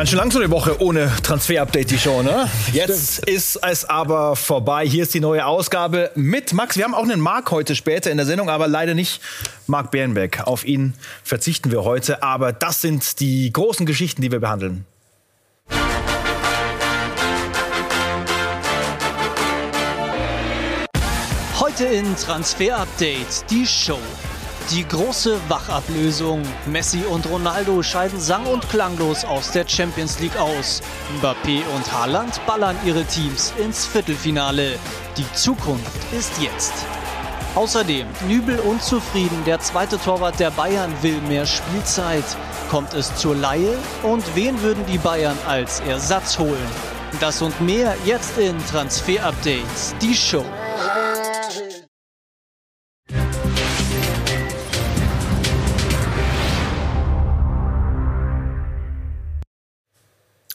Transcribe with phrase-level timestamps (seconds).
[0.00, 2.48] Ganz schön lang so eine Woche ohne Transfer-Update, die Show, ne?
[2.72, 3.28] Jetzt Stimmt.
[3.28, 4.86] ist es aber vorbei.
[4.86, 6.78] Hier ist die neue Ausgabe mit Max.
[6.78, 9.20] Wir haben auch einen Marc heute später in der Sendung, aber leider nicht
[9.66, 10.46] Marc Bärenbeck.
[10.46, 12.22] Auf ihn verzichten wir heute.
[12.22, 14.86] Aber das sind die großen Geschichten, die wir behandeln.
[21.58, 23.98] Heute in Transfer Update die Show.
[24.70, 26.42] Die große Wachablösung.
[26.66, 30.80] Messi und Ronaldo scheiden sang- und klanglos aus der Champions League aus.
[31.18, 34.78] Mbappé und Haaland ballern ihre Teams ins Viertelfinale.
[35.16, 36.72] Die Zukunft ist jetzt.
[37.56, 42.24] Außerdem Nübel unzufrieden, der zweite Torwart der Bayern will mehr Spielzeit.
[42.70, 43.76] Kommt es zur Laie?
[44.04, 46.70] Und wen würden die Bayern als Ersatz holen?
[47.18, 50.44] Das und mehr jetzt in Transfer Updates, die Show.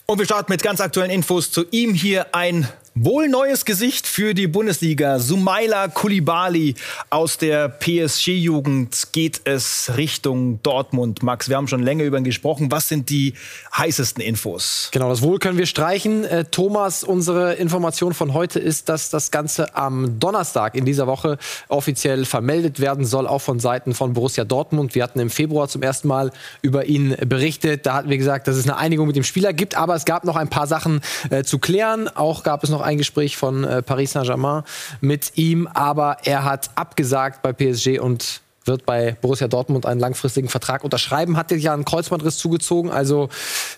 [0.08, 2.68] Und wir starten mit ganz aktuellen Infos zu ihm hier ein
[2.98, 5.20] Wohl neues Gesicht für die Bundesliga.
[5.20, 6.76] Sumaila Kulibali
[7.10, 11.22] aus der PSG-Jugend geht es Richtung Dortmund.
[11.22, 12.72] Max, wir haben schon länger über ihn gesprochen.
[12.72, 13.34] Was sind die
[13.78, 14.92] heißesten Infos?
[14.94, 16.24] Genau, das Wohl können wir streichen.
[16.24, 21.38] Äh, Thomas, unsere Information von heute ist, dass das Ganze am Donnerstag in dieser Woche
[21.68, 24.96] offiziell vermeldet werden soll, auch von Seiten von Borussia Dortmund.
[24.96, 27.86] Wir hatten im Februar zum ersten Mal über ihn berichtet.
[27.86, 30.24] Da hatten wir gesagt, dass es eine Einigung mit dem Spieler gibt, aber es gab
[30.24, 32.08] noch ein paar Sachen äh, zu klären.
[32.08, 34.64] Auch gab es noch ein Gespräch von äh, Paris Saint-Germain
[35.02, 40.50] mit ihm, aber er hat abgesagt bei PSG und wird bei Borussia Dortmund einen langfristigen
[40.50, 41.38] Vertrag unterschreiben.
[41.38, 43.30] Hat ja einen Kreuzbandriss zugezogen, also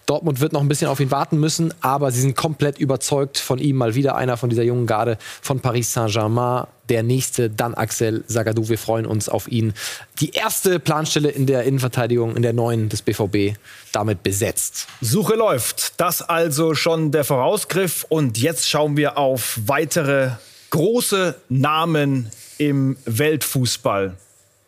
[0.06, 3.60] Dortmund wird noch ein bisschen auf ihn warten müssen, aber sie sind komplett überzeugt von
[3.60, 3.76] ihm.
[3.76, 6.68] Mal wieder einer von dieser jungen Garde von Paris Saint-Germain.
[6.90, 8.70] Der nächste, dann Axel Sagadou.
[8.70, 9.74] Wir freuen uns auf ihn.
[10.22, 13.58] Die erste Planstelle in der Innenverteidigung, in der neuen des BVB,
[13.92, 14.88] damit besetzt.
[15.02, 16.00] Suche läuft.
[16.00, 18.06] Das also schon der Vorausgriff.
[18.08, 20.32] Und jetzt schauen wir auf weitere
[20.70, 24.16] große Namen im Weltfußball.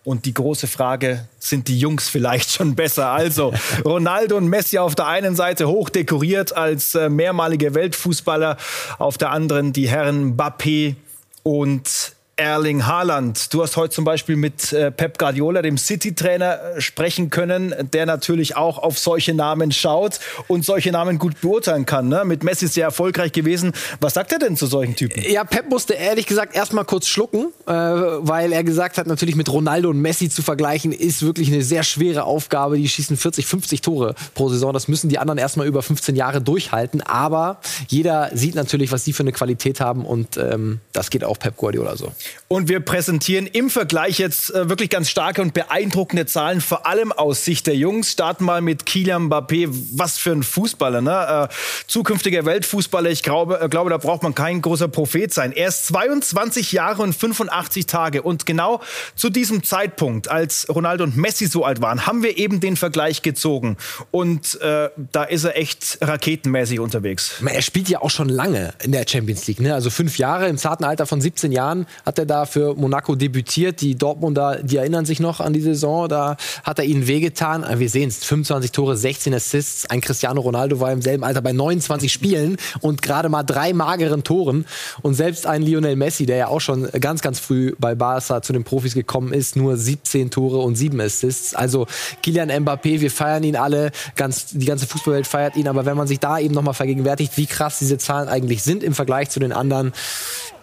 [0.06, 3.10] Und die große Frage, sind die Jungs vielleicht schon besser?
[3.12, 8.58] Also, Ronaldo und Messi auf der einen Seite hoch dekoriert als äh, mehrmalige Weltfußballer,
[8.98, 10.96] auf der anderen die Herren Mbappé
[11.44, 13.54] und Erling Haaland.
[13.54, 18.06] Du hast heute zum Beispiel mit äh, Pep Guardiola, dem City-Trainer, äh, sprechen können, der
[18.06, 22.08] natürlich auch auf solche Namen schaut und solche Namen gut beurteilen kann.
[22.08, 22.24] Ne?
[22.24, 23.74] Mit Messi sehr erfolgreich gewesen.
[24.00, 25.22] Was sagt er denn zu solchen Typen?
[25.30, 29.52] Ja, Pep musste ehrlich gesagt erstmal kurz schlucken, äh, weil er gesagt hat, natürlich mit
[29.52, 32.78] Ronaldo und Messi zu vergleichen, ist wirklich eine sehr schwere Aufgabe.
[32.78, 34.72] Die schießen 40, 50 Tore pro Saison.
[34.72, 37.02] Das müssen die anderen erstmal über 15 Jahre durchhalten.
[37.02, 41.38] Aber jeder sieht natürlich, was sie für eine Qualität haben und ähm, das geht auch
[41.38, 42.14] Pep Guardiola so.
[42.48, 47.12] Und wir präsentieren im Vergleich jetzt äh, wirklich ganz starke und beeindruckende Zahlen, vor allem
[47.12, 48.12] aus Sicht der Jungs.
[48.12, 49.70] Starten mal mit Kylian Mbappé.
[49.96, 51.48] Was für ein Fußballer, ne?
[51.50, 51.54] Äh,
[51.88, 53.10] zukünftiger Weltfußballer.
[53.10, 55.52] Ich glaube, äh, glaube, da braucht man kein großer Prophet sein.
[55.52, 58.22] Er ist 22 Jahre und 85 Tage.
[58.22, 58.82] Und genau
[59.16, 63.22] zu diesem Zeitpunkt, als Ronaldo und Messi so alt waren, haben wir eben den Vergleich
[63.22, 63.78] gezogen.
[64.12, 67.42] Und äh, da ist er echt raketenmäßig unterwegs.
[67.46, 69.60] Er spielt ja auch schon lange in der Champions League.
[69.60, 69.74] Ne?
[69.74, 73.82] Also fünf Jahre im zarten Alter von 17 Jahren hat er da für Monaco debütiert.
[73.82, 77.66] Die Dortmunder, die erinnern sich noch an die Saison, da hat er ihnen wehgetan.
[77.78, 79.90] Wir sehen es, 25 Tore, 16 Assists.
[79.90, 84.24] Ein Cristiano Ronaldo war im selben Alter bei 29 Spielen und gerade mal drei mageren
[84.24, 84.66] Toren.
[85.02, 88.54] Und selbst ein Lionel Messi, der ja auch schon ganz, ganz früh bei Barca zu
[88.54, 91.56] den Profis gekommen ist, nur 17 Tore und 7 Assists.
[91.56, 91.88] Also
[92.22, 96.08] Kilian Mbappé, wir feiern ihn alle, ganz, die ganze Fußballwelt feiert ihn, aber wenn man
[96.08, 99.52] sich da eben nochmal vergegenwärtigt, wie krass diese Zahlen eigentlich sind im Vergleich zu den
[99.52, 99.94] anderen,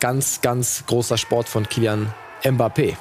[0.06, 2.94] ganz, ganz großer Sport von Kilian Mbappé.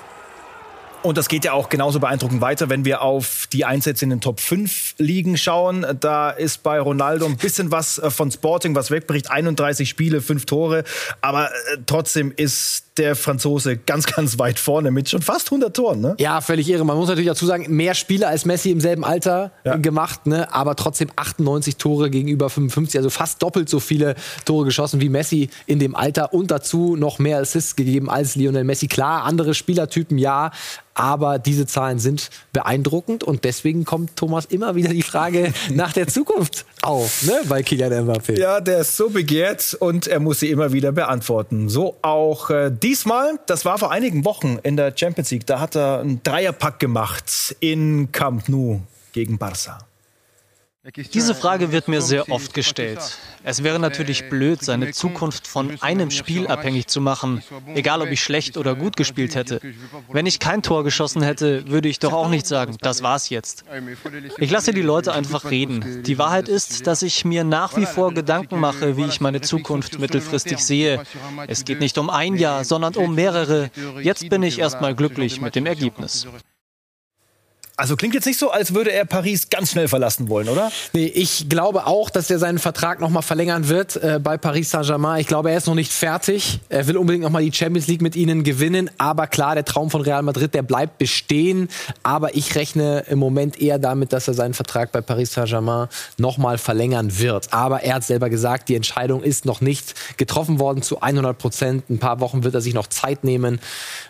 [1.05, 4.21] Und das geht ja auch genauso beeindruckend weiter, wenn wir auf die Einsätze in den
[4.21, 5.85] Top 5 Ligen schauen.
[5.99, 9.29] Da ist bei Ronaldo ein bisschen was äh, von Sporting, was wegbricht.
[9.29, 10.83] 31 Spiele, 5 Tore.
[11.21, 16.01] Aber äh, trotzdem ist der Franzose ganz, ganz weit vorne mit schon fast 100 Toren.
[16.01, 16.15] Ne?
[16.17, 16.85] Ja, völlig irre.
[16.85, 19.75] Man muss natürlich dazu sagen, mehr Spiele als Messi im selben Alter ja.
[19.75, 20.51] gemacht, ne?
[20.53, 22.97] aber trotzdem 98 Tore gegenüber 55.
[22.97, 24.15] Also fast doppelt so viele
[24.45, 28.63] Tore geschossen wie Messi in dem Alter und dazu noch mehr Assists gegeben als Lionel
[28.63, 28.87] Messi.
[28.87, 30.51] Klar, andere Spielertypen, ja,
[30.95, 36.07] aber diese Zahlen sind beeindruckend und deswegen kommt Thomas immer wieder die Frage nach der
[36.07, 38.39] Zukunft auf, ne, bei Kylian Mbappé.
[38.39, 41.69] Ja, der ist so begehrt und er muss sie immer wieder beantworten.
[41.69, 45.75] So auch äh, diesmal, das war vor einigen Wochen in der Champions League, da hat
[45.75, 48.79] er einen Dreierpack gemacht in Camp Nou
[49.11, 49.79] gegen Barça.
[50.93, 52.99] Diese Frage wird mir sehr oft gestellt.
[53.43, 57.41] Es wäre natürlich blöd, seine Zukunft von einem Spiel abhängig zu machen,
[57.73, 59.61] egal ob ich schlecht oder gut gespielt hätte.
[60.11, 63.65] Wenn ich kein Tor geschossen hätte, würde ich doch auch nicht sagen, das war's jetzt.
[64.37, 66.03] Ich lasse die Leute einfach reden.
[66.03, 69.97] Die Wahrheit ist, dass ich mir nach wie vor Gedanken mache, wie ich meine Zukunft
[69.97, 71.01] mittelfristig sehe.
[71.47, 73.71] Es geht nicht um ein Jahr, sondern um mehrere.
[74.03, 76.27] Jetzt bin ich erstmal glücklich mit dem Ergebnis.
[77.77, 80.71] Also klingt jetzt nicht so, als würde er Paris ganz schnell verlassen wollen, oder?
[80.93, 84.71] Nee, ich glaube auch, dass er seinen Vertrag noch mal verlängern wird äh, bei Paris
[84.71, 85.19] Saint-Germain.
[85.19, 86.61] Ich glaube, er ist noch nicht fertig.
[86.69, 88.89] Er will unbedingt noch mal die Champions League mit ihnen gewinnen.
[88.97, 91.67] Aber klar, der Traum von Real Madrid, der bleibt bestehen.
[92.01, 96.37] Aber ich rechne im Moment eher damit, dass er seinen Vertrag bei Paris Saint-Germain noch
[96.37, 97.51] mal verlängern wird.
[97.51, 101.89] Aber er hat selber gesagt, die Entscheidung ist noch nicht getroffen worden zu 100 Prozent.
[101.89, 103.59] Ein paar Wochen wird er sich noch Zeit nehmen.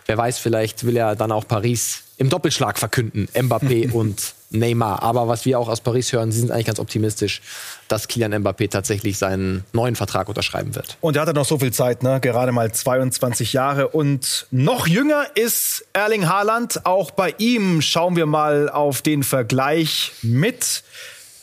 [0.06, 5.02] Wer weiß, vielleicht will er dann auch Paris im Doppelschlag verkünden, Mbappé und Neymar.
[5.02, 7.42] Aber was wir auch aus Paris hören, sie sind eigentlich ganz optimistisch,
[7.88, 10.96] dass Kylian Mbappé tatsächlich seinen neuen Vertrag unterschreiben wird.
[11.00, 12.20] Und er hatte noch so viel Zeit, ne?
[12.20, 13.88] gerade mal 22 Jahre.
[13.88, 16.86] Und noch jünger ist Erling Haaland.
[16.86, 20.84] Auch bei ihm schauen wir mal auf den Vergleich mit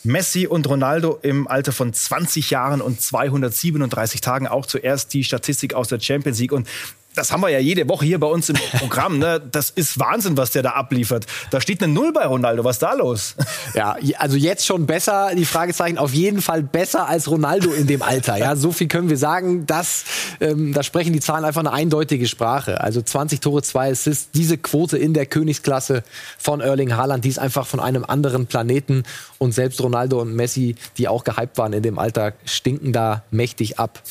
[0.03, 4.47] Messi und Ronaldo im Alter von 20 Jahren und 237 Tagen.
[4.47, 6.51] Auch zuerst die Statistik aus der Champions League.
[6.51, 6.67] Und
[7.15, 9.19] das haben wir ja jede Woche hier bei uns im Programm.
[9.19, 9.41] Ne?
[9.51, 11.25] Das ist Wahnsinn, was der da abliefert.
[11.51, 12.63] Da steht eine Null bei Ronaldo.
[12.63, 13.35] Was ist da los?
[13.75, 15.31] Ja, also jetzt schon besser.
[15.35, 18.37] Die Fragezeichen auf jeden Fall besser als Ronaldo in dem Alter.
[18.37, 19.65] Ja, so viel können wir sagen.
[19.65, 20.03] Das,
[20.41, 22.81] ähm, da sprechen die Zahlen einfach eine eindeutige Sprache.
[22.81, 24.29] Also 20 Tore, 2 Assists.
[24.31, 26.03] Diese Quote in der Königsklasse
[26.37, 29.03] von Erling Haaland, die ist einfach von einem anderen Planeten.
[29.39, 33.79] Und selbst Ronaldo und Messi, die auch gehypt waren in dem Alter, stinken da mächtig
[33.79, 34.03] ab.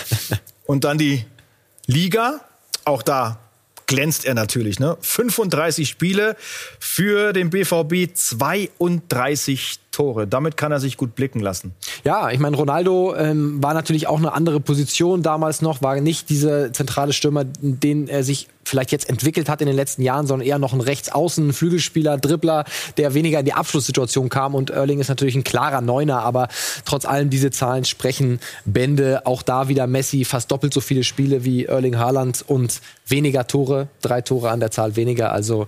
[0.66, 1.24] und dann die
[1.86, 2.40] Liga.
[2.84, 3.38] Auch da
[3.86, 4.78] glänzt er natürlich.
[4.78, 4.96] Ne?
[5.00, 6.36] 35 Spiele
[6.78, 10.26] für den BVB, 32 Tore.
[10.26, 11.74] Damit kann er sich gut blicken lassen.
[12.06, 16.30] Ja, ich meine, Ronaldo ähm, war natürlich auch eine andere Position damals noch, war nicht
[16.30, 20.46] dieser zentrale Stürmer, den er sich vielleicht jetzt entwickelt hat in den letzten Jahren, sondern
[20.46, 22.64] eher noch ein Rechtsaußen, Flügelspieler, Dribbler,
[22.96, 24.54] der weniger in die Abschlusssituation kam.
[24.54, 26.46] Und Erling ist natürlich ein klarer Neuner, aber
[26.84, 29.26] trotz allem diese Zahlen sprechen Bände.
[29.26, 33.88] Auch da wieder Messi, fast doppelt so viele Spiele wie Erling Haaland und weniger Tore,
[34.00, 35.32] drei Tore an der Zahl weniger.
[35.32, 35.66] Also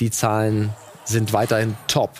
[0.00, 0.70] die Zahlen
[1.04, 2.10] sind weiterhin top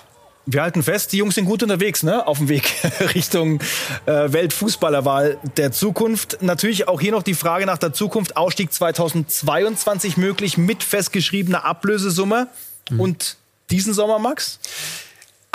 [0.47, 2.27] wir halten fest, die Jungs sind gut unterwegs, ne?
[2.27, 2.73] Auf dem Weg
[3.15, 3.61] Richtung
[4.07, 6.39] äh, Weltfußballerwahl der Zukunft.
[6.41, 8.37] Natürlich auch hier noch die Frage nach der Zukunft.
[8.37, 12.47] Ausstieg 2022 möglich mit festgeschriebener Ablösesumme.
[12.91, 13.01] Mhm.
[13.01, 13.37] Und
[13.71, 14.61] diesen Sommer, Max?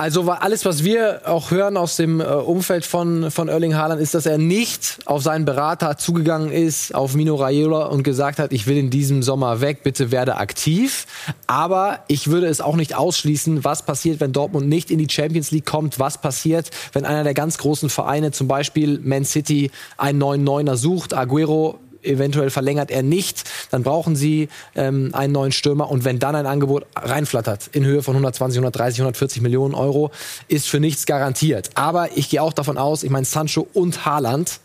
[0.02, 4.16] Also alles, was wir auch hören aus dem äh, Umfeld von, von Erling Haaland, ist,
[4.16, 8.66] dass er nicht auf seinen Berater zugegangen ist, auf Mino Raiola und gesagt hat, ich
[8.66, 11.06] will in diesem Sommer weg, bitte werde aktiv.
[11.46, 15.52] Aber ich würde es auch nicht ausschließen, was passiert, wenn Dortmund nicht in die Champions
[15.52, 20.18] League kommt, was passiert, wenn einer der ganz großen Vereine, zum Beispiel Man City, einen
[20.18, 21.14] neuen Neuner sucht.
[21.14, 25.90] Aguero eventuell verlängert er nicht, dann brauchen sie ähm, einen neuen Stürmer.
[25.90, 30.12] Und wenn dann ein Angebot reinflattert in Höhe von 120, 130, 140 Millionen Euro,
[30.48, 31.70] ist für nichts garantiert.
[31.76, 34.60] Aber ich gehe auch davon aus, ich meine, Sancho und Haaland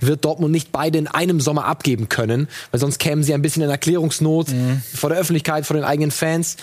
[0.00, 3.62] wird Dortmund nicht beide in einem Sommer abgeben können, weil sonst kämen sie ein bisschen
[3.62, 4.82] in Erklärungsnot mhm.
[4.94, 6.56] vor der Öffentlichkeit, vor den eigenen Fans.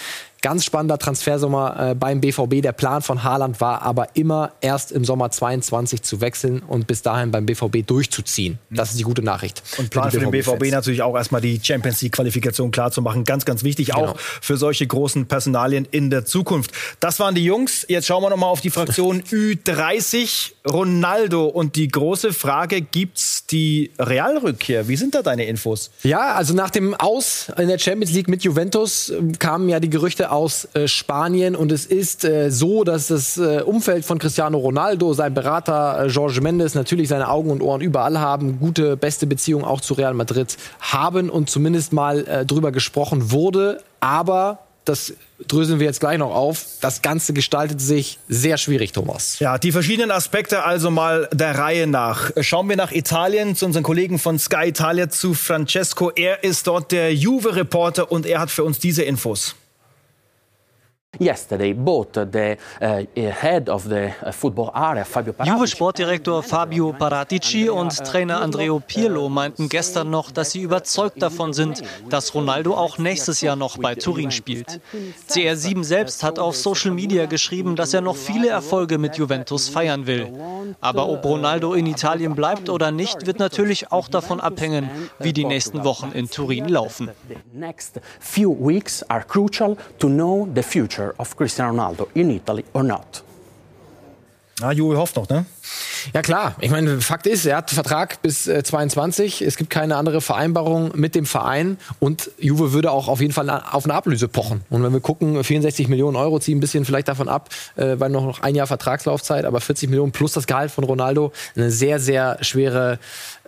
[0.44, 2.62] Ganz spannender Transfersommer äh, beim BVB.
[2.62, 7.02] Der Plan von Haaland war aber immer erst im Sommer 22 zu wechseln und bis
[7.02, 8.60] dahin beim BVB durchzuziehen.
[8.70, 9.64] Das ist die gute Nachricht.
[9.78, 13.02] Und Plan für, für den BVB natürlich auch erstmal die Champions League Qualifikation klar zu
[13.02, 13.24] machen.
[13.24, 14.08] Ganz, ganz wichtig genau.
[14.08, 16.72] auch für solche großen Personalien in der Zukunft.
[17.00, 17.86] Das waren die Jungs.
[17.88, 20.52] Jetzt schauen wir noch mal auf die Fraktion Ü30.
[20.70, 24.88] Ronaldo und die große Frage, gibt's die Realrückkehr?
[24.88, 25.92] Wie sind da deine Infos?
[26.04, 29.90] Ja, also nach dem Aus in der Champions League mit Juventus ähm, kamen ja die
[29.90, 34.58] Gerüchte aus äh, Spanien und es ist äh, so, dass das äh, Umfeld von Cristiano
[34.58, 39.28] Ronaldo, sein Berater äh, Jorge Mendes natürlich seine Augen und Ohren überall haben, gute, beste
[39.28, 45.14] Beziehungen auch zu Real Madrid haben und zumindest mal äh, drüber gesprochen wurde, aber das
[45.48, 46.66] dröseln wir jetzt gleich noch auf.
[46.82, 49.38] Das Ganze gestaltet sich sehr schwierig, Thomas.
[49.38, 52.32] Ja, die verschiedenen Aspekte also mal der Reihe nach.
[52.42, 56.10] Schauen wir nach Italien zu unseren Kollegen von Sky Italia zu Francesco.
[56.10, 59.56] Er ist dort der Juve-Reporter und er hat für uns diese Infos.
[64.74, 70.52] Area, Fabio Paratici, Juve Sportdirektor Fabio Paratici und Trainer Andreo Pirlo meinten gestern noch, dass
[70.52, 74.82] sie überzeugt davon sind, dass Ronaldo auch nächstes Jahr noch bei Turin spielt.
[75.30, 80.08] CR7 selbst hat auf Social Media geschrieben, dass er noch viele Erfolge mit Juventus feiern
[80.08, 80.34] will.
[80.82, 84.90] Aber ob Ronaldo in Italien bleibt oder nicht, wird natürlich auch davon abhängen,
[85.20, 87.12] wie die nächsten Wochen in Turin laufen.
[87.54, 92.64] Next few weeks are crucial to know the future future of Cristiano Ronaldo in Italy
[92.74, 93.24] or not.
[94.60, 95.46] Na, Juve hofft noch, ne?
[96.14, 99.42] Ja klar, ich meine, Fakt ist, er hat einen Vertrag bis äh, 22.
[99.42, 103.50] Es gibt keine andere Vereinbarung mit dem Verein und Juve würde auch auf jeden Fall
[103.50, 104.62] auf eine Ablöse pochen.
[104.70, 108.12] Und wenn wir gucken, 64 Millionen Euro ziehen ein bisschen vielleicht davon ab, äh, weil
[108.12, 112.38] noch ein Jahr Vertragslaufzeit, aber 40 Millionen plus das Gehalt von Ronaldo, eine sehr, sehr
[112.42, 113.00] schwere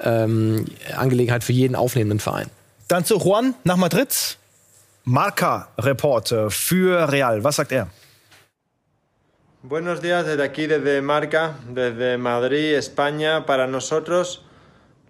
[0.01, 0.65] ähm,
[0.97, 2.47] Angelegenheit für jeden aufnehmenden Verein.
[2.87, 4.37] Dann zu Juan nach Madrid.
[5.05, 7.43] Marca-Reporter für Real.
[7.43, 7.87] Was sagt er?
[9.61, 13.45] Buenos días desde aquí, desde Marca, desde Madrid, España.
[13.45, 14.44] Para nosotros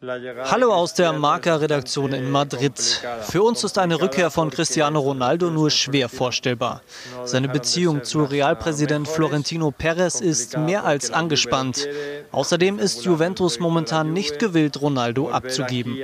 [0.07, 3.01] Hallo aus der Marca-Redaktion in Madrid.
[3.21, 6.81] Für uns ist eine Rückkehr von Cristiano Ronaldo nur schwer vorstellbar.
[7.23, 11.87] Seine Beziehung zu Realpräsident Florentino Perez ist mehr als angespannt.
[12.31, 15.97] Außerdem ist Juventus momentan nicht gewillt, Ronaldo abzugeben.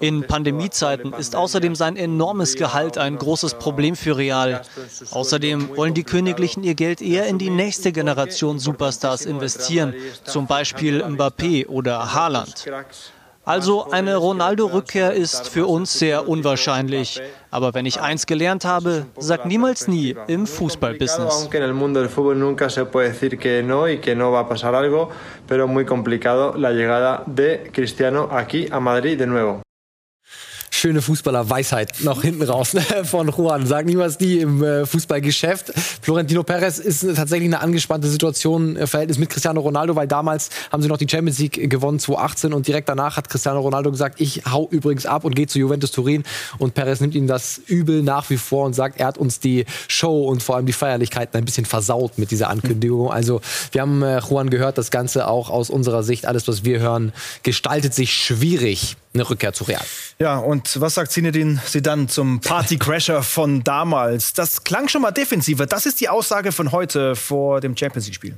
[0.00, 4.62] In Pandemiezeiten ist außerdem sein enormes Gehalt ein großes Problem für Real.
[5.10, 11.02] Außerdem wollen die Königlichen ihr Geld eher in die nächste Generation Superstars investieren, zum Beispiel
[11.04, 12.64] Mbappé oder Haaland.
[13.44, 17.20] Also eine Ronaldo-Rückkehr ist für uns sehr unwahrscheinlich.
[17.50, 21.48] Aber wenn ich eins gelernt habe, sag niemals nie im Fußballbusiness.
[27.72, 28.28] Cristiano
[30.80, 33.66] schöne Fußballerweisheit noch hinten raus ne, von Juan.
[33.66, 35.72] Sag niemals die im äh, Fußballgeschäft.
[36.00, 40.82] Florentino Perez ist tatsächlich eine angespannte Situation, äh, Verhältnis mit Cristiano Ronaldo, weil damals haben
[40.82, 44.42] sie noch die Champions League gewonnen, 2018 und direkt danach hat Cristiano Ronaldo gesagt, ich
[44.50, 46.24] hau übrigens ab und gehe zu Juventus Turin
[46.56, 49.66] und Perez nimmt ihm das übel nach wie vor und sagt, er hat uns die
[49.86, 53.12] Show und vor allem die Feierlichkeiten ein bisschen versaut mit dieser Ankündigung.
[53.12, 56.80] Also wir haben äh, Juan gehört, das Ganze auch aus unserer Sicht, alles was wir
[56.80, 59.82] hören, gestaltet sich schwierig eine Rückkehr zu Real.
[60.18, 64.32] Ja, und was sagt Zinedine Zidane zum Partycrasher von damals?
[64.34, 65.66] Das klang schon mal defensiver.
[65.66, 68.36] Das ist die Aussage von heute vor dem Champions League-Spiel.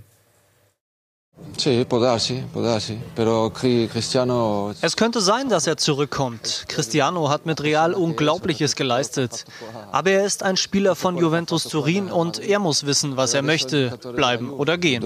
[4.80, 6.64] Es könnte sein, dass er zurückkommt.
[6.68, 9.44] Cristiano hat mit Real Unglaubliches geleistet.
[9.90, 13.98] Aber er ist ein Spieler von Juventus Turin und er muss wissen, was er möchte,
[14.14, 15.02] bleiben oder gehen.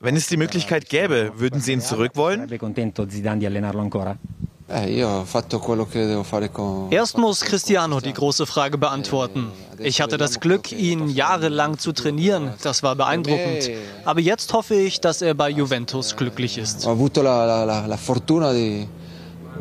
[0.00, 2.48] Wenn es die Möglichkeit gäbe, würden Sie ihn zurück wollen?
[6.90, 9.48] Eh, Erst muss Cristiano die große Frage beantworten.
[9.78, 12.54] Ich hatte das Glück, ihn jahrelang zu trainieren.
[12.62, 13.68] Das war beeindruckend.
[14.04, 16.86] Aber jetzt hoffe ich, dass er bei Juventus glücklich ist.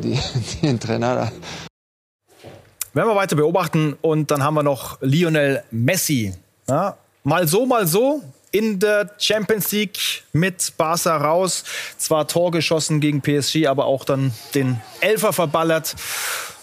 [2.94, 6.34] Werden wir weiter beobachten und dann haben wir noch Lionel Messi.
[6.68, 11.64] Ja, mal so, mal so in der Champions League mit Barca raus.
[11.98, 15.96] Zwar Tor geschossen gegen PSG, aber auch dann den Elfer verballert.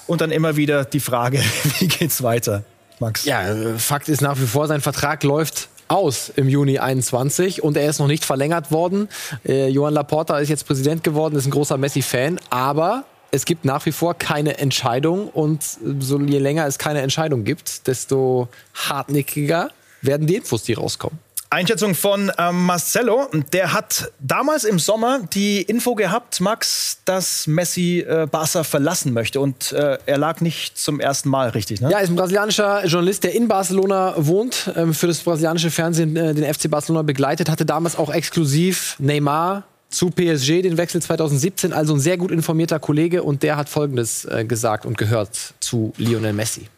[0.07, 1.43] Und dann immer wieder die Frage,
[1.79, 2.63] wie geht's weiter,
[3.01, 3.25] Max?
[3.25, 3.45] Ja,
[3.77, 7.99] Fakt ist nach wie vor, sein Vertrag läuft aus im Juni 21 und er ist
[7.99, 9.09] noch nicht verlängert worden.
[9.47, 13.85] Äh, Johann Laporta ist jetzt Präsident geworden, ist ein großer Messi-Fan, aber es gibt nach
[13.87, 15.63] wie vor keine Entscheidung und
[16.01, 19.71] so je länger es keine Entscheidung gibt, desto hartnäckiger
[20.07, 21.19] werden die Infos, die rauskommen.
[21.51, 23.29] Einschätzung von ähm, Marcelo.
[23.53, 29.41] Der hat damals im Sommer die Info gehabt, Max, dass Messi äh, Barca verlassen möchte.
[29.41, 31.91] Und äh, er lag nicht zum ersten Mal richtig, ne?
[31.91, 36.35] Ja, ist ein brasilianischer Journalist, der in Barcelona wohnt, ähm, für das brasilianische Fernsehen äh,
[36.35, 41.73] den FC Barcelona begleitet, hatte damals auch exklusiv Neymar zu PSG, den Wechsel 2017.
[41.73, 45.93] Also ein sehr gut informierter Kollege und der hat Folgendes äh, gesagt und gehört zu
[45.97, 46.69] Lionel Messi.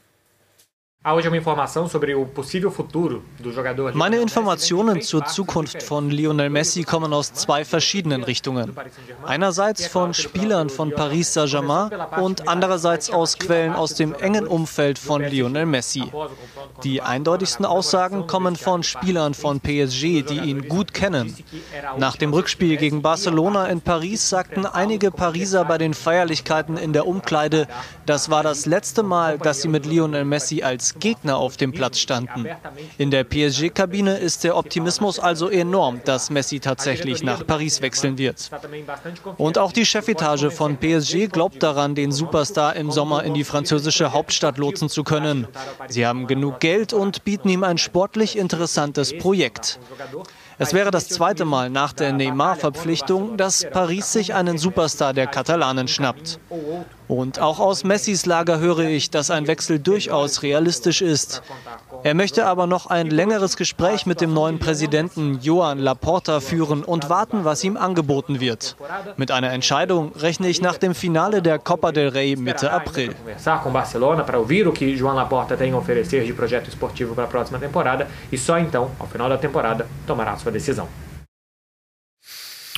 [3.94, 8.76] Meine Informationen zur Zukunft von Lionel Messi kommen aus zwei verschiedenen Richtungen.
[9.24, 15.22] Einerseits von Spielern von Paris Saint-Germain und andererseits aus Quellen aus dem engen Umfeld von
[15.22, 16.10] Lionel Messi.
[16.82, 21.34] Die eindeutigsten Aussagen kommen von Spielern von PSG, die ihn gut kennen.
[21.96, 27.06] Nach dem Rückspiel gegen Barcelona in Paris sagten einige Pariser bei den Feierlichkeiten in der
[27.06, 27.68] Umkleide,
[28.04, 31.98] das war das letzte Mal, dass sie mit Lionel Messi als Gegner auf dem Platz
[31.98, 32.46] standen.
[32.96, 38.50] In der PSG-Kabine ist der Optimismus also enorm, dass Messi tatsächlich nach Paris wechseln wird.
[39.36, 44.12] Und auch die Chefetage von PSG glaubt daran, den Superstar im Sommer in die französische
[44.12, 45.46] Hauptstadt lotsen zu können.
[45.88, 49.78] Sie haben genug Geld und bieten ihm ein sportlich interessantes Projekt.
[50.60, 55.86] Es wäre das zweite Mal nach der Neymar-Verpflichtung, dass Paris sich einen Superstar der Katalanen
[55.86, 56.40] schnappt.
[57.08, 61.42] Und auch aus Messis Lager höre ich, dass ein Wechsel durchaus realistisch ist.
[62.04, 67.08] Er möchte aber noch ein längeres Gespräch mit dem neuen Präsidenten Joan Laporta führen und
[67.08, 68.76] warten, was ihm angeboten wird.
[69.16, 73.14] Mit einer Entscheidung rechne ich nach dem Finale der Copa del Rey Mitte April.
[75.14, 79.28] Laporta tem oferecer de projeto esportivo para a próxima temporada e só então, ao final
[79.28, 80.88] da temporada, tomará sua decisão.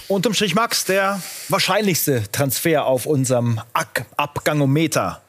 [0.08, 3.60] Unterm Strich Max, der wahrscheinlichste Transfer auf unserem
[4.16, 5.22] Abgangometer.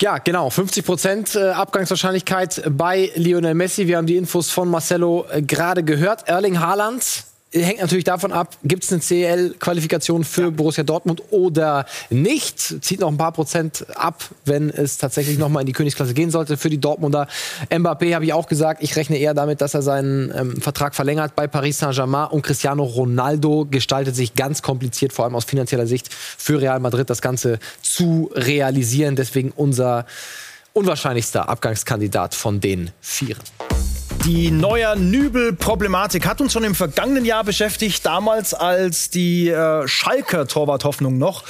[0.00, 0.50] Ja, genau.
[0.50, 3.86] 50 Prozent äh, Abgangswahrscheinlichkeit bei Lionel Messi.
[3.86, 6.28] Wir haben die Infos von Marcelo äh, gerade gehört.
[6.28, 10.50] Erling Haaland hängt natürlich davon ab, gibt es eine CL-Qualifikation für ja.
[10.50, 12.84] Borussia Dortmund oder nicht.
[12.84, 16.30] Zieht noch ein paar Prozent ab, wenn es tatsächlich noch mal in die Königsklasse gehen
[16.30, 17.26] sollte für die Dortmunder.
[17.70, 21.34] Mbappé habe ich auch gesagt, ich rechne eher damit, dass er seinen ähm, Vertrag verlängert
[21.34, 26.12] bei Paris Saint-Germain und Cristiano Ronaldo gestaltet sich ganz kompliziert, vor allem aus finanzieller Sicht,
[26.12, 29.16] für Real Madrid das Ganze zu realisieren.
[29.16, 30.06] Deswegen unser
[30.74, 33.42] unwahrscheinlichster Abgangskandidat von den Vieren.
[34.24, 40.46] Die neue Nübel-Problematik hat uns schon im vergangenen Jahr beschäftigt, damals als die äh, Schalker
[40.46, 41.44] Torwarthoffnung noch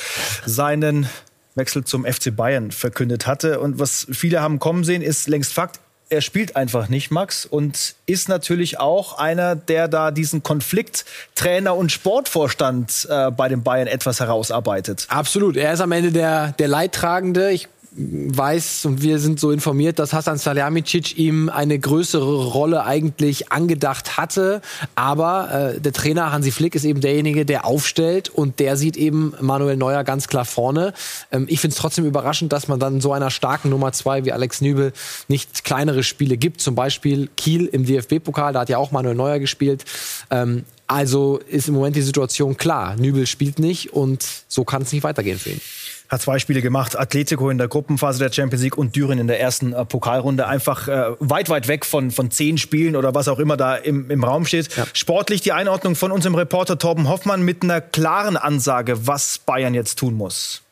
[0.46, 1.08] seinen
[1.54, 3.60] Wechsel zum FC Bayern verkündet hatte.
[3.60, 5.80] Und was viele haben kommen sehen, ist längst Fakt.
[6.10, 11.76] Er spielt einfach nicht, Max, und ist natürlich auch einer, der da diesen Konflikt Trainer
[11.76, 15.06] und Sportvorstand äh, bei den Bayern etwas herausarbeitet.
[15.10, 15.56] Absolut.
[15.56, 17.50] Er ist am Ende der, der Leidtragende.
[17.50, 17.68] Ich
[17.98, 24.16] weiß und wir sind so informiert, dass Hasan Salihamidzic ihm eine größere Rolle eigentlich angedacht
[24.16, 24.62] hatte.
[24.94, 29.34] Aber äh, der Trainer Hansi Flick ist eben derjenige, der aufstellt und der sieht eben
[29.40, 30.94] Manuel Neuer ganz klar vorne.
[31.32, 34.32] Ähm, ich finde es trotzdem überraschend, dass man dann so einer starken Nummer zwei wie
[34.32, 34.92] Alex Nübel
[35.26, 36.60] nicht kleinere Spiele gibt.
[36.60, 39.84] Zum Beispiel Kiel im DFB-Pokal, da hat ja auch Manuel Neuer gespielt.
[40.30, 42.96] Ähm, also ist im Moment die Situation klar.
[42.96, 45.60] Nübel spielt nicht und so kann es nicht weitergehen für ihn
[46.08, 46.98] hat zwei Spiele gemacht.
[46.98, 50.46] Atletico in der Gruppenphase der Champions League und Düren in der ersten äh, Pokalrunde.
[50.46, 54.10] Einfach äh, weit, weit weg von, von zehn Spielen oder was auch immer da im,
[54.10, 54.74] im Raum steht.
[54.76, 54.86] Ja.
[54.92, 59.98] Sportlich die Einordnung von unserem Reporter Torben Hoffmann mit einer klaren Ansage, was Bayern jetzt
[59.98, 60.62] tun muss.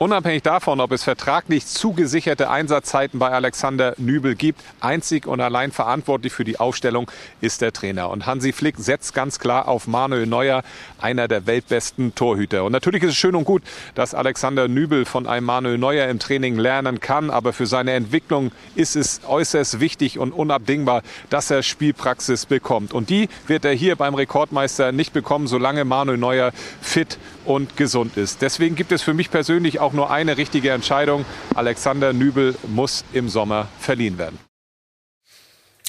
[0.00, 6.32] Unabhängig davon, ob es vertraglich zugesicherte Einsatzzeiten bei Alexander Nübel gibt, einzig und allein verantwortlich
[6.32, 8.08] für die Aufstellung ist der Trainer.
[8.10, 10.62] Und Hansi Flick setzt ganz klar auf Manuel Neuer,
[11.00, 12.62] einer der weltbesten Torhüter.
[12.62, 13.64] Und natürlich ist es schön und gut,
[13.96, 17.28] dass Alexander Nübel von einem Manuel Neuer im Training lernen kann.
[17.28, 22.94] Aber für seine Entwicklung ist es äußerst wichtig und unabdingbar, dass er Spielpraxis bekommt.
[22.94, 28.16] Und die wird er hier beim Rekordmeister nicht bekommen, solange Manuel Neuer fit und gesund
[28.16, 28.42] ist.
[28.42, 31.24] Deswegen gibt es für mich persönlich auch nur eine richtige Entscheidung.
[31.54, 34.38] Alexander Nübel muss im Sommer verliehen werden.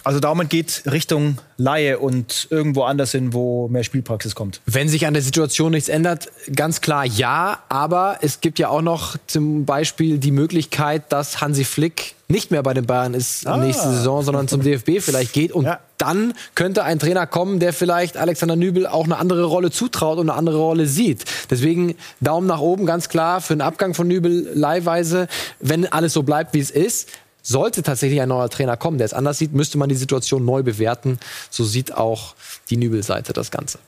[0.04, 4.62] Also Daumen geht Richtung Laie und irgendwo anders hin, wo mehr Spielpraxis kommt.
[4.66, 7.64] Wenn sich an der Situation nichts ändert, ganz klar ja.
[7.68, 12.62] Aber es gibt ja auch noch zum Beispiel die Möglichkeit, dass Hansi Flick nicht mehr
[12.62, 13.58] bei den Bayern ist ah.
[13.58, 15.52] nächste Saison, sondern zum DFB vielleicht geht.
[15.52, 15.80] Und ja.
[15.98, 20.30] dann könnte ein Trainer kommen, der vielleicht Alexander Nübel auch eine andere Rolle zutraut und
[20.30, 21.26] eine andere Rolle sieht.
[21.50, 25.28] Deswegen Daumen nach oben, ganz klar, für den Abgang von Nübel leihweise,
[25.60, 27.10] wenn alles so bleibt, wie es ist.
[27.42, 30.62] Sollte tatsächlich ein neuer Trainer kommen, der es anders sieht, müsste man die Situation neu
[30.62, 31.18] bewerten.
[31.50, 32.36] So sieht auch
[32.70, 33.80] die Nübel-Seite das Ganze.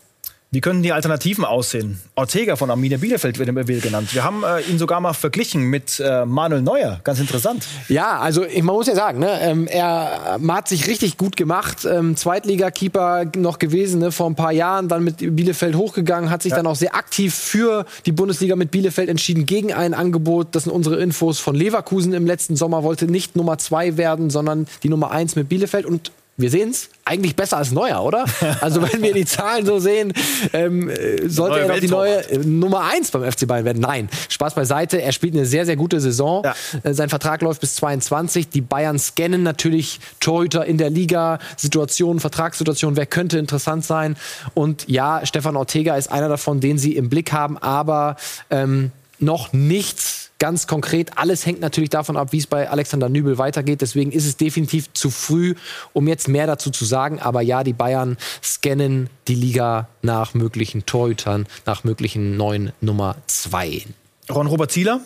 [0.54, 1.98] Wie können die Alternativen aussehen?
[2.14, 4.14] Ortega von Arminia Bielefeld wird immer wieder genannt.
[4.14, 7.00] Wir haben äh, ihn sogar mal verglichen mit äh, Manuel Neuer.
[7.06, 7.66] Ganz interessant.
[7.88, 11.86] Ja, also ich, man muss ja sagen, ne, ähm, er hat sich richtig gut gemacht.
[11.86, 16.50] Ähm, Zweitligakeeper noch gewesen ne, vor ein paar Jahren, dann mit Bielefeld hochgegangen, hat sich
[16.50, 16.58] ja.
[16.58, 20.50] dann auch sehr aktiv für die Bundesliga mit Bielefeld entschieden gegen ein Angebot.
[20.52, 22.84] Das sind unsere Infos von Leverkusen im letzten Sommer.
[22.84, 26.12] Wollte nicht Nummer zwei werden, sondern die Nummer eins mit Bielefeld und
[26.42, 28.26] wir sehen es, eigentlich besser als Neuer, oder?
[28.62, 30.14] Also wenn wir die Zahlen so sehen,
[30.54, 30.92] ähm,
[31.26, 33.82] sollte er doch die neue äh, Nummer eins beim FC Bayern werden.
[33.82, 35.02] Nein, Spaß beiseite.
[35.02, 36.44] Er spielt eine sehr, sehr gute Saison.
[36.44, 36.56] Ja.
[36.84, 38.50] Äh, sein Vertrag läuft bis 22.
[38.50, 42.98] Die Bayern scannen natürlich Torhüter in der Liga, Situationen, Vertragssituationen.
[42.98, 44.16] Wer könnte interessant sein?
[44.54, 48.16] Und ja, Stefan Ortega ist einer davon, den sie im Blick haben, aber
[48.50, 51.20] ähm, noch nichts ganz konkret.
[51.20, 53.82] Alles hängt natürlich davon ab, wie es bei Alexander Nübel weitergeht.
[53.82, 55.54] Deswegen ist es definitiv zu früh,
[55.94, 57.20] um jetzt mehr dazu zu sagen.
[57.20, 63.86] Aber ja, die Bayern scannen die Liga nach möglichen Torhütern, nach möglichen neuen Nummer 2.
[64.32, 65.02] Ron-Robert Zieler,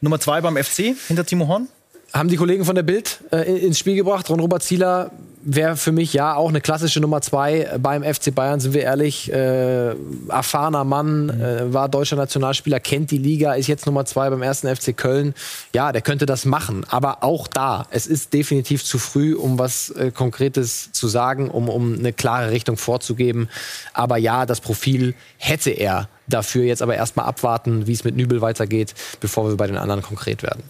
[0.00, 1.68] Nummer 2 beim FC hinter Timo Horn?
[2.12, 4.28] Haben die Kollegen von der Bild äh, ins Spiel gebracht.
[4.28, 8.74] Ron-Robert Zieler wäre für mich ja auch eine klassische Nummer zwei beim FC Bayern, sind
[8.74, 9.32] wir ehrlich.
[9.32, 9.94] Äh,
[10.28, 14.74] erfahrener Mann, äh, war deutscher Nationalspieler, kennt die Liga, ist jetzt Nummer zwei beim ersten
[14.74, 15.34] FC Köln.
[15.74, 16.84] Ja, der könnte das machen.
[16.90, 21.68] Aber auch da, es ist definitiv zu früh, um was äh, Konkretes zu sagen, um,
[21.68, 23.48] um eine klare Richtung vorzugeben.
[23.92, 28.40] Aber ja, das Profil hätte er Dafür jetzt aber erstmal abwarten, wie es mit Nübel
[28.40, 30.62] weitergeht, bevor wir bei den anderen konkret werden.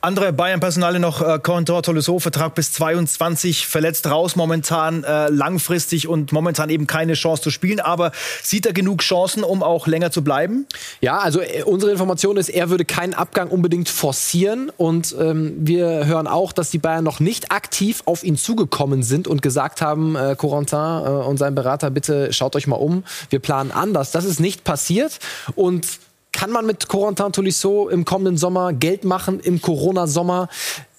[0.00, 6.32] Andere Bayern-Personale noch, äh, Corentin Tolisso, Vertrag bis 22, verletzt raus momentan, äh, langfristig und
[6.32, 7.80] momentan eben keine Chance zu spielen.
[7.80, 10.66] Aber sieht er genug Chancen, um auch länger zu bleiben?
[11.00, 14.70] Ja, also äh, unsere Information ist, er würde keinen Abgang unbedingt forcieren.
[14.76, 19.26] Und ähm, wir hören auch, dass die Bayern noch nicht aktiv auf ihn zugekommen sind
[19.26, 23.40] und gesagt haben, äh, Corentin äh, und sein Berater, bitte schaut euch mal um, wir
[23.40, 24.12] planen anders.
[24.12, 25.07] Das ist nicht passiert.
[25.54, 25.86] Und
[26.32, 30.48] kann man mit Corentin Tolisso im kommenden Sommer Geld machen, im Corona-Sommer?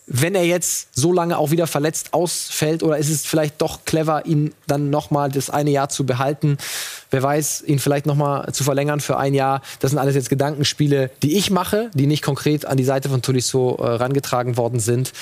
[0.09, 4.25] wenn er jetzt so lange auch wieder verletzt ausfällt oder ist es vielleicht doch clever,
[4.25, 6.57] ihn dann noch mal das eine Jahr zu behalten?
[7.11, 9.61] Wer weiß, ihn vielleicht noch mal zu verlängern für ein Jahr.
[9.79, 13.21] Das sind alles jetzt Gedankenspiele, die ich mache, die nicht konkret an die Seite von
[13.21, 15.13] Tolisso äh, rangetragen worden sind.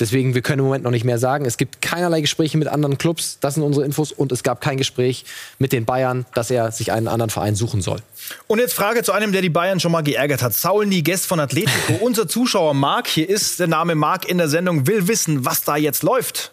[0.00, 1.44] Deswegen, wir können im Moment noch nicht mehr sagen.
[1.44, 3.38] Es gibt keinerlei Gespräche mit anderen Clubs.
[3.40, 4.12] Das sind unsere Infos.
[4.12, 5.24] Und es gab kein Gespräch
[5.58, 7.98] mit den Bayern, dass er sich einen anderen Verein suchen soll.
[8.46, 10.54] Und jetzt Frage zu einem, der die Bayern schon mal geärgert hat.
[10.54, 11.92] Saul Niguez von Atletico.
[12.00, 15.76] Unser Zuschauer Marc, hier ist der Name Marc in der Sendung, will wissen, was da
[15.76, 16.52] jetzt läuft.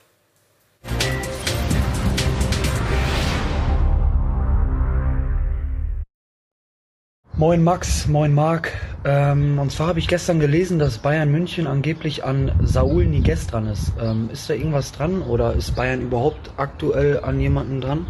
[7.39, 8.71] Moin Max, moin Marc.
[9.05, 13.67] Ähm, und zwar habe ich gestern gelesen, dass Bayern München angeblich an Saul Niguez dran
[13.67, 13.93] ist.
[14.01, 18.07] Ähm, ist da irgendwas dran oder ist Bayern überhaupt aktuell an jemanden dran?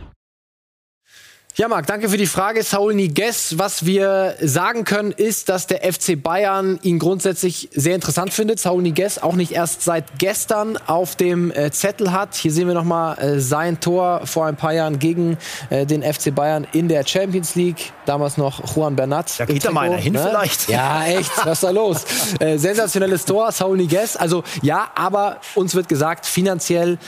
[1.59, 2.61] Ja, Marc, danke für die Frage.
[2.61, 8.31] Saul Niguez, was wir sagen können, ist, dass der FC Bayern ihn grundsätzlich sehr interessant
[8.31, 8.59] findet.
[8.59, 12.35] Saul Niguez auch nicht erst seit gestern auf dem äh, Zettel hat.
[12.35, 15.39] Hier sehen wir nochmal äh, sein Tor vor ein paar Jahren gegen
[15.71, 17.91] äh, den FC Bayern in der Champions League.
[18.05, 19.39] Damals noch Juan Bernat.
[19.39, 20.27] Da geht da mal einer hin ne?
[20.29, 20.69] vielleicht.
[20.69, 21.31] Ja, echt.
[21.37, 22.05] Was ist da los?
[22.39, 24.15] äh, sensationelles Tor, Saul Niguez.
[24.15, 26.99] Also ja, aber uns wird gesagt, finanziell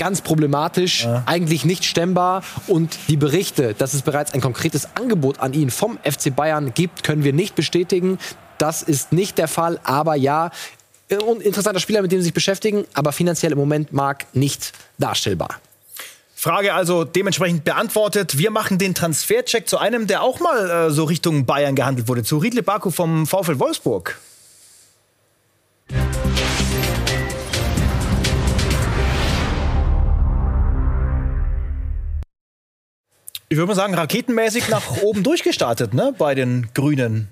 [0.00, 1.22] ganz problematisch, ja.
[1.26, 2.42] eigentlich nicht stemmbar.
[2.66, 7.04] Und die Berichte, dass es bereits ein konkretes Angebot an ihn vom FC Bayern gibt,
[7.04, 8.18] können wir nicht bestätigen.
[8.56, 9.78] Das ist nicht der Fall.
[9.84, 10.50] Aber ja,
[11.10, 15.60] ein interessanter Spieler, mit dem sie sich beschäftigen, aber finanziell im Moment mag nicht darstellbar.
[16.34, 18.38] Frage also dementsprechend beantwortet.
[18.38, 22.24] Wir machen den Transfercheck zu einem, der auch mal äh, so Richtung Bayern gehandelt wurde,
[22.24, 24.18] zu Riedle Baku vom VfL Wolfsburg.
[33.50, 37.28] Ich würde mal sagen, raketenmäßig nach oben durchgestartet, ne, bei den Grünen.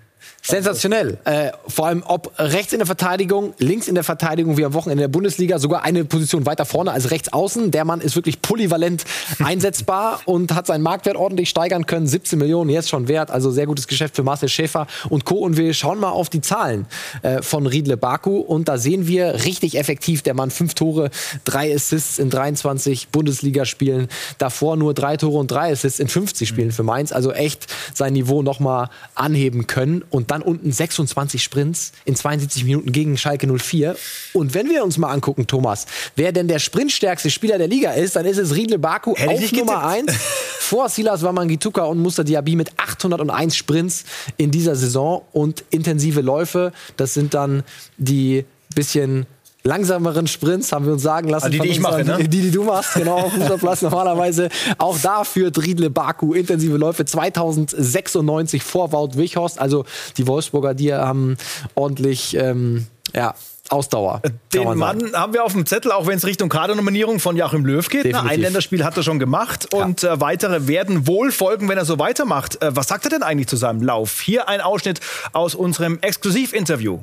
[0.50, 1.18] Sensationell.
[1.24, 5.04] Äh, vor allem ob rechts in der Verteidigung, links in der Verteidigung, wie am Wochenende
[5.04, 7.70] in der Bundesliga, sogar eine Position weiter vorne als rechts außen.
[7.70, 9.04] Der Mann ist wirklich polyvalent
[9.44, 12.06] einsetzbar und hat seinen Marktwert ordentlich steigern können.
[12.06, 13.30] 17 Millionen jetzt schon wert.
[13.30, 15.37] Also sehr gutes Geschäft für Marcel Schäfer und Co.
[15.37, 16.87] Und wir schauen mal auf die Zahlen
[17.20, 18.38] äh, von Riedle Baku.
[18.38, 20.50] Und da sehen wir richtig effektiv der Mann.
[20.50, 21.11] Fünf Tore,
[21.44, 24.08] drei Assists in 23 Bundesligaspielen.
[24.38, 27.12] Davor nur drei Tore und drei Assists in 50 Spielen für Mainz.
[27.12, 30.04] Also echt sein Niveau nochmal anheben können.
[30.08, 33.96] Und dann unten 26 Sprints in 72 Minuten gegen Schalke 04.
[34.33, 38.16] Und wenn wir uns mal angucken, Thomas, wer denn der sprintstärkste Spieler der Liga ist,
[38.16, 40.12] dann ist es Riedle Baku Hätte auf Nummer 1
[40.59, 44.05] vor Silas Wamangituka und Musta Diaby mit 801 Sprints
[44.37, 46.72] in dieser Saison und intensive Läufe.
[46.96, 47.64] Das sind dann
[47.96, 49.27] die bisschen
[49.64, 51.46] langsameren Sprints, haben wir uns sagen lassen.
[51.46, 52.18] Also die, die ich mache, ne?
[52.18, 54.48] Die, die du machst, genau, auf Fußballplatz normalerweise.
[54.78, 59.60] Auch da führt Riedle Baku intensive Läufe 2096 vor Wout Wichhorst.
[59.60, 59.84] Also
[60.16, 61.36] die Wolfsburger, die haben
[61.74, 63.34] ordentlich, ähm, ja,
[63.70, 64.22] Ausdauer.
[64.54, 67.86] Den Mann haben wir auf dem Zettel, auch wenn es Richtung Kadernominierung von Joachim Löw
[67.86, 68.04] geht.
[68.04, 68.30] Definitiv.
[68.30, 69.84] Ein Länderspiel hat er schon gemacht ja.
[69.84, 72.62] und äh, weitere werden wohl folgen, wenn er so weitermacht.
[72.62, 74.20] Äh, was sagt er denn eigentlich zu seinem Lauf?
[74.20, 75.00] Hier ein Ausschnitt
[75.32, 77.00] aus unserem Exklusivinterview.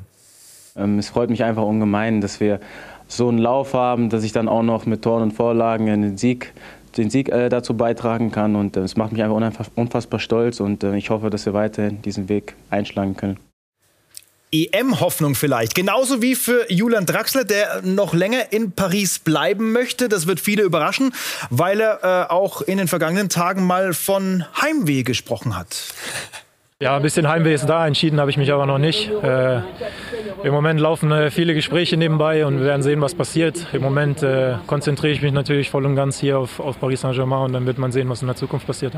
[0.76, 2.60] Ähm, es freut mich einfach ungemein, dass wir
[3.08, 6.52] so einen Lauf haben, dass ich dann auch noch mit Toren und Vorlagen den Sieg,
[6.96, 8.56] den Sieg äh, dazu beitragen kann.
[8.56, 12.02] Und äh, es macht mich einfach unfassbar stolz und äh, ich hoffe, dass wir weiterhin
[12.02, 13.38] diesen Weg einschlagen können.
[14.52, 15.74] EM-Hoffnung vielleicht.
[15.74, 20.08] Genauso wie für Julian Draxler, der noch länger in Paris bleiben möchte.
[20.08, 21.12] Das wird viele überraschen,
[21.50, 25.92] weil er äh, auch in den vergangenen Tagen mal von Heimweh gesprochen hat.
[26.82, 27.86] Ja, ein bisschen Heimweh ist da.
[27.86, 29.10] Entschieden habe ich mich aber noch nicht.
[29.10, 29.60] Äh,
[30.44, 33.68] Im Moment laufen äh, viele Gespräche nebenbei und wir werden sehen, was passiert.
[33.72, 37.44] Im Moment äh, konzentriere ich mich natürlich voll und ganz hier auf, auf Paris Saint-Germain
[37.44, 38.92] und dann wird man sehen, was in der Zukunft passiert.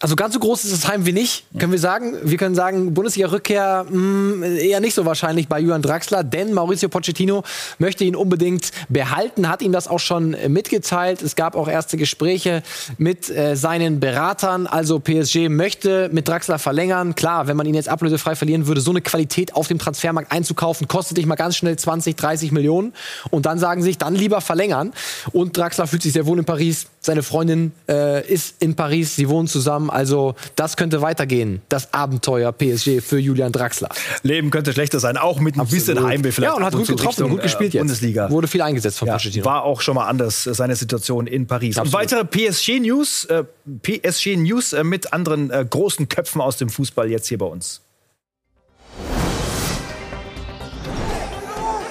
[0.00, 2.14] Also ganz so groß ist das Heimweh nicht, können wir sagen.
[2.22, 7.42] Wir können sagen, Bundesliga-Rückkehr hm, eher nicht so wahrscheinlich bei Julian Draxler, denn Mauricio Pochettino
[7.78, 11.22] möchte ihn unbedingt behalten, hat ihm das auch schon mitgeteilt.
[11.22, 12.62] Es gab auch erste Gespräche
[12.98, 14.66] mit äh, seinen Beratern.
[14.66, 17.14] Also PSG möchte mit Draxler verlängern.
[17.14, 20.88] Klar, wenn man ihn jetzt ablösefrei verlieren würde, so eine Qualität auf dem Transfermarkt einzukaufen,
[20.88, 22.92] kostet dich mal ganz schnell 20, 30 Millionen.
[23.30, 24.92] Und dann sagen sie sich, dann lieber verlängern.
[25.32, 29.28] Und Draxler fühlt sich sehr wohl in Paris Seine Freundin äh, ist in Paris, sie
[29.28, 29.90] wohnen zusammen.
[29.90, 33.90] Also das könnte weitergehen, das Abenteuer PSG für Julian Draxler.
[34.22, 35.84] Leben könnte schlechter sein, auch mit ein Absolut.
[35.86, 36.52] bisschen Heimweh vielleicht.
[36.52, 37.80] Ja, und hat gut getroffen, Richtung, gut gespielt äh, jetzt.
[37.82, 38.30] Bundesliga.
[38.30, 39.44] Wurde viel eingesetzt von Ja, Pochettino.
[39.44, 41.76] war auch schon mal anders, seine Situation in Paris.
[41.76, 43.44] Und weitere PSG-News äh,
[43.82, 47.82] PSG News äh, mit anderen äh, großen Köpfen aus dem Fußball jetzt hier bei uns.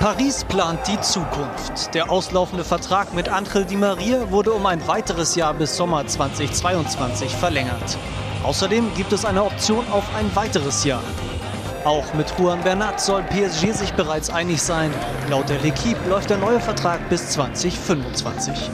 [0.03, 1.93] Paris plant die Zukunft.
[1.93, 7.33] Der auslaufende Vertrag mit Angel Di Maria wurde um ein weiteres Jahr bis Sommer 2022
[7.33, 7.97] verlängert.
[8.43, 11.01] Außerdem gibt es eine Option auf ein weiteres Jahr.
[11.85, 14.93] Auch mit Juan Bernat soll PSG sich bereits einig sein.
[15.29, 18.71] Laut der L'Equipe läuft der neue Vertrag bis 2025.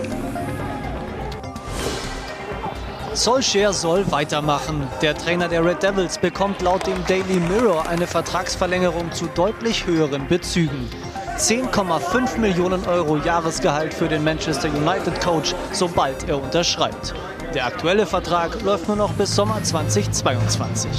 [3.13, 4.87] Solskjaer soll weitermachen.
[5.03, 10.27] Der Trainer der Red Devils bekommt laut dem Daily Mirror eine Vertragsverlängerung zu deutlich höheren
[10.27, 10.89] Bezügen.
[11.39, 17.13] 10,5 Millionen Euro Jahresgehalt für den Manchester United Coach, sobald er unterschreibt.
[17.53, 20.91] Der aktuelle Vertrag läuft nur noch bis Sommer 2022.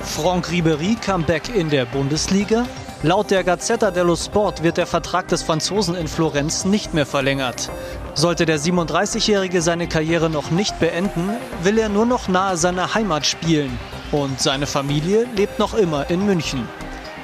[0.00, 2.64] Franck Ribéry Comeback in der Bundesliga.
[3.02, 7.70] Laut der Gazzetta dello Sport wird der Vertrag des Franzosen in Florenz nicht mehr verlängert.
[8.14, 11.28] Sollte der 37-Jährige seine Karriere noch nicht beenden,
[11.62, 13.78] will er nur noch nahe seiner Heimat spielen.
[14.12, 16.66] Und seine Familie lebt noch immer in München.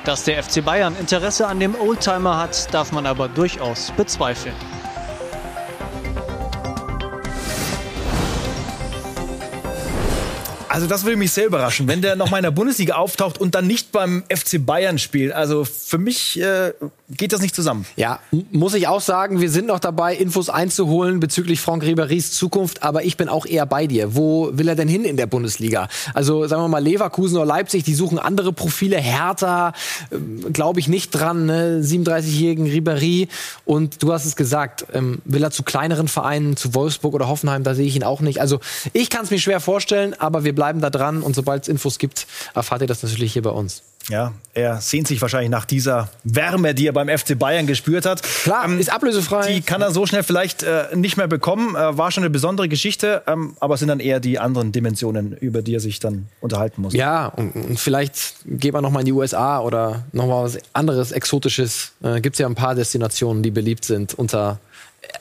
[0.04, 4.56] Dass der FC Bayern Interesse an dem Oldtimer hat, darf man aber durchaus bezweifeln.
[10.68, 13.54] Also das würde mich sehr überraschen, wenn der noch mal in der Bundesliga auftaucht und
[13.54, 15.32] dann nicht beim FC Bayern spielt.
[15.32, 16.72] Also für mich äh,
[17.16, 17.84] geht das nicht zusammen.
[17.96, 18.20] Ja,
[18.50, 23.04] muss ich auch sagen, wir sind noch dabei, Infos einzuholen bezüglich Franck Ribéry's Zukunft, aber
[23.04, 24.14] ich bin auch eher bei dir.
[24.14, 25.88] Wo will er denn hin in der Bundesliga?
[26.14, 28.98] Also sagen wir mal Leverkusen oder Leipzig, die suchen andere Profile.
[28.98, 29.72] Hertha,
[30.52, 31.80] glaube ich nicht dran, ne?
[31.82, 33.28] 37-jährigen Ribéry.
[33.64, 37.62] Und du hast es gesagt, ähm, will er zu kleineren Vereinen, zu Wolfsburg oder Hoffenheim,
[37.62, 38.40] da sehe ich ihn auch nicht.
[38.40, 38.60] Also
[38.92, 41.98] ich kann es mir schwer vorstellen, aber wir bleiben da dran und sobald es Infos
[41.98, 43.82] gibt, erfahrt ihr das natürlich hier bei uns.
[44.08, 48.22] Ja, er sehnt sich wahrscheinlich nach dieser Wärme, die er beim FC Bayern gespürt hat.
[48.22, 49.54] Klar, ist ablösefrei.
[49.54, 51.76] Die kann er so schnell vielleicht äh, nicht mehr bekommen.
[51.76, 55.36] Äh, war schon eine besondere Geschichte, ähm, aber es sind dann eher die anderen Dimensionen,
[55.36, 56.94] über die er sich dann unterhalten muss.
[56.94, 60.58] Ja, und, und vielleicht geht man noch mal in die USA oder noch mal was
[60.72, 61.92] anderes, Exotisches.
[62.02, 64.58] Äh, Gibt es ja ein paar Destinationen, die beliebt sind unter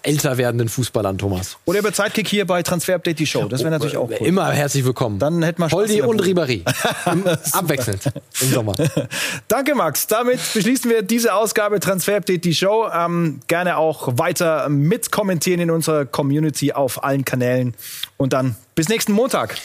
[0.04, 1.58] älter werdenden Fußballern, Thomas.
[1.66, 3.46] Oder über Zeitkick hier bei Transfer Update die Show.
[3.46, 4.28] Das wäre natürlich auch cool.
[4.28, 5.20] Immer herzlich willkommen.
[5.20, 6.22] Dann hätten wir Spaß Holdi und.
[6.22, 6.64] Ribéry.
[7.52, 8.76] Abwechselnd im Sommer.
[9.48, 10.08] Danke, Max.
[10.08, 12.88] Damit beschließen wir diese Ausgabe Transfer Update die Show.
[12.94, 17.76] Ähm, gerne auch weiter mitkommentieren in unserer Community auf allen Kanälen.
[18.18, 19.56] Und dann bis nächsten Montag.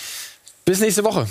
[0.65, 1.27] Bis nächste Woche.